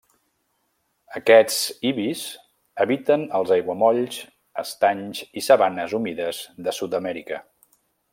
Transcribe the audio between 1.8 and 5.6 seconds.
ibis habiten els aiguamolls, estanys i